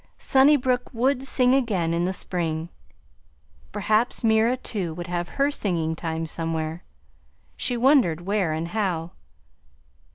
Sunnybrook 0.17 0.91
would 0.95 1.23
sing 1.23 1.53
again 1.53 1.93
in 1.93 2.05
the 2.05 2.11
spring; 2.11 2.69
perhaps 3.71 4.23
Mira 4.23 4.57
too 4.57 4.95
would 4.95 5.05
have 5.05 5.29
her 5.37 5.51
singing 5.51 5.95
time 5.95 6.25
somewhere 6.25 6.81
she 7.55 7.77
wondered 7.77 8.21
where 8.21 8.51
and 8.51 8.69
how. 8.69 9.11